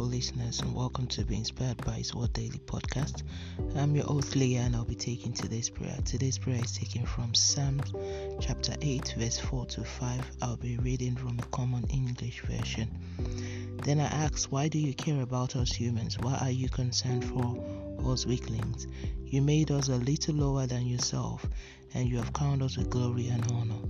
[0.00, 3.22] wonderful listeners, and welcome to Be Inspired by His Word Daily podcast.
[3.76, 5.94] I'm your host Leah, and I'll be taking today's prayer.
[6.06, 7.92] Today's prayer is taken from Psalms
[8.40, 10.30] chapter 8, verse 4 to 5.
[10.40, 12.88] I'll be reading from the Common English Version.
[13.84, 16.18] Then I asked, Why do you care about us humans?
[16.18, 17.62] Why are you concerned for
[18.10, 18.86] us weaklings?
[19.26, 21.44] You made us a little lower than yourself,
[21.92, 23.82] and you have crowned us with glory and honor.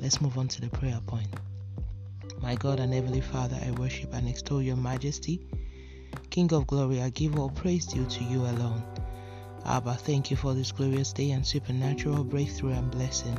[0.00, 1.28] Let's move on to the prayer point.
[2.44, 5.40] My God and Heavenly Father, I worship and extol your majesty.
[6.28, 8.82] King of glory, I give all praise due to you alone.
[9.64, 13.38] Abba, thank you for this glorious day and supernatural breakthrough and blessing.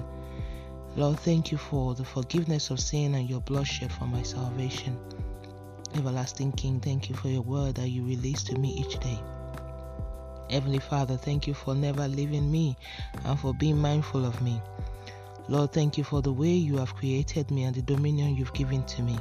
[0.96, 4.98] Lord, thank you for the forgiveness of sin and your bloodshed for my salvation.
[5.94, 9.20] Everlasting King, thank you for your word that you release to me each day.
[10.50, 12.76] Heavenly Father, thank you for never leaving me
[13.24, 14.60] and for being mindful of me.
[15.48, 18.84] Lord, thank you for the way you have created me and the dominion you've given
[18.86, 19.18] to me.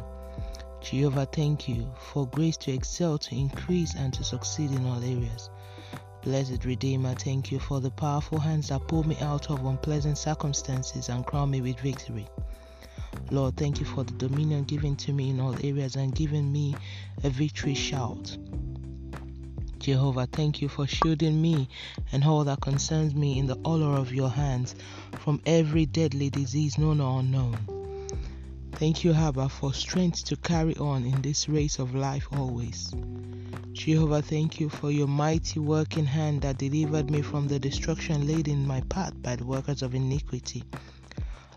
[0.81, 5.51] Jehovah, thank you for grace to excel, to increase, and to succeed in all areas.
[6.23, 11.11] Blessed Redeemer, thank you for the powerful hands that pull me out of unpleasant circumstances
[11.11, 12.27] and crown me with victory.
[13.31, 16.75] Lord, thank you for the dominion given to me in all areas and giving me
[17.23, 18.39] a victory shout.
[19.85, 21.69] Jehovah, thank you for shielding me
[22.11, 24.75] and all that concerns me in the honor of your hands
[25.19, 27.59] from every deadly disease known or unknown.
[28.73, 32.95] Thank you, Abba, for strength to carry on in this race of life always.
[33.75, 38.49] Jehovah, thank you for your mighty working hand that delivered me from the destruction laid
[38.49, 40.65] in my path by the workers of iniquity.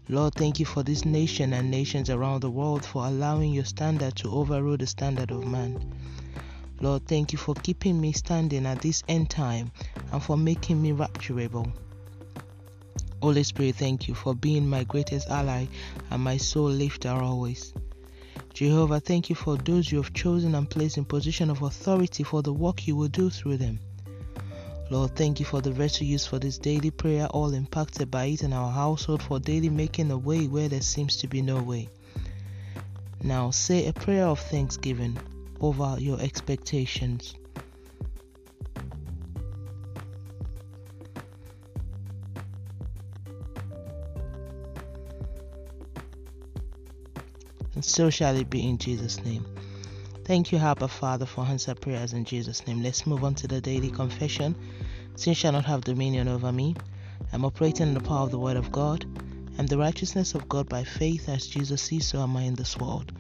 [0.09, 4.17] Lord, thank you for this nation and nations around the world for allowing your standard
[4.17, 5.80] to overrule the standard of man.
[6.80, 9.72] Lord, thank you for keeping me standing at this end time
[10.11, 11.72] and for making me rapturable.
[13.20, 15.66] Holy Spirit, thank you for being my greatest ally
[16.11, 17.73] and my soul lifter always.
[18.53, 22.44] Jehovah, thank you for those you have chosen and placed in position of authority for
[22.44, 23.80] the work you will do through them.
[24.92, 28.54] Lord, thank you for the vessel for this daily prayer, all impacted by it in
[28.54, 31.89] our household for daily making a way where there seems to be no way.
[33.23, 35.17] Now say a prayer of thanksgiving
[35.59, 37.35] over your expectations.
[47.75, 49.45] And so shall it be in Jesus' name.
[50.25, 52.81] Thank you, Abba Father, for answered prayers in Jesus' name.
[52.81, 54.55] Let's move on to the daily confession.
[55.15, 56.75] Sin shall not have dominion over me.
[57.31, 59.05] I'm operating in the power of the Word of God
[59.57, 62.77] and the righteousness of God by faith, as Jesus sees, so am I in this
[62.77, 63.11] world.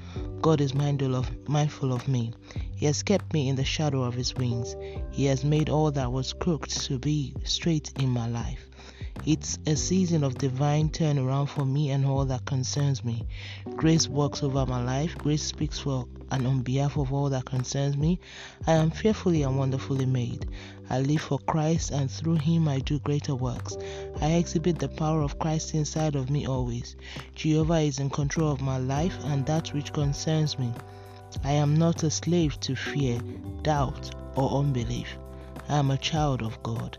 [0.41, 2.33] God is mindful of, mindful of me.
[2.75, 4.75] He has kept me in the shadow of His wings.
[5.11, 8.69] He has made all that was crooked to be straight in my life.
[9.25, 13.25] It's a season of divine turnaround for me and all that concerns me.
[13.75, 15.17] Grace works over my life.
[15.17, 18.19] Grace speaks for and on behalf of all that concerns me.
[18.65, 20.47] I am fearfully and wonderfully made.
[20.89, 23.77] I live for Christ, and through Him I do greater works.
[24.21, 26.95] I exhibit the power of Christ inside of me always.
[27.35, 30.71] Jehovah is in control of my life and that which concerns me.
[31.43, 33.19] I am not a slave to fear,
[33.63, 35.17] doubt, or unbelief.
[35.69, 36.97] I am a child of God.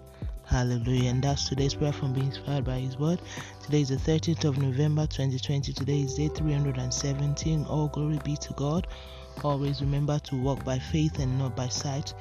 [0.49, 1.11] Hallelujah.
[1.11, 3.21] And that's today's prayer from being inspired by His Word.
[3.63, 5.75] Today is the 13th of November 2020.
[5.75, 7.67] Today is day 317.
[7.67, 8.87] All glory be to God.
[9.45, 12.15] Always remember to walk by faith and not by sight.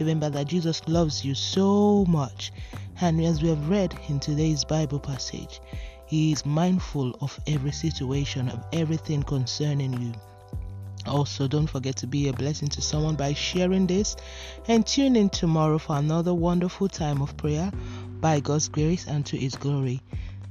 [0.00, 2.52] Remember that Jesus loves you so much.
[3.02, 5.60] And as we have read in today's Bible passage,
[6.06, 10.14] He is mindful of every situation, of everything concerning you.
[11.14, 14.16] Also, don't forget to be a blessing to someone by sharing this
[14.66, 17.70] and tune in tomorrow for another wonderful time of prayer
[18.18, 20.02] by God's grace and to His glory.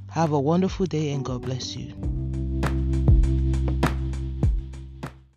[0.08, 2.23] Have a wonderful day and God bless you.